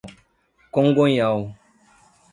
Congonhal 0.73 1.37